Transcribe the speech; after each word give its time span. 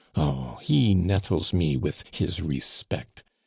Oh, 0.15 0.57
he 0.63 0.95
nettles 0.95 1.53
me 1.53 1.77
with 1.77 2.05
his 2.11 2.41
respect. 2.41 3.23